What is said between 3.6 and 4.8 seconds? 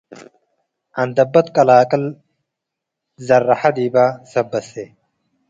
ዲበ ሰበሴ